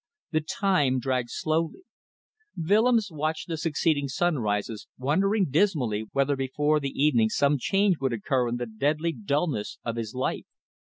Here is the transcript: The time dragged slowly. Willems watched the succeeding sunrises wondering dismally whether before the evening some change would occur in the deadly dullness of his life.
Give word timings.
The 0.31 0.41
time 0.41 0.97
dragged 0.97 1.29
slowly. 1.29 1.81
Willems 2.57 3.11
watched 3.11 3.47
the 3.47 3.55
succeeding 3.55 4.07
sunrises 4.07 4.87
wondering 4.97 5.51
dismally 5.51 6.07
whether 6.11 6.35
before 6.35 6.79
the 6.79 6.89
evening 6.99 7.29
some 7.29 7.59
change 7.59 7.99
would 7.99 8.11
occur 8.11 8.47
in 8.47 8.55
the 8.57 8.65
deadly 8.65 9.11
dullness 9.11 9.77
of 9.85 9.97
his 9.97 10.15
life. 10.15 10.47